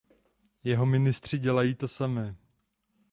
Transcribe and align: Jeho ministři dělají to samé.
Jeho 0.63 0.85
ministři 0.85 1.39
dělají 1.39 1.75
to 1.75 1.87
samé. 1.87 2.35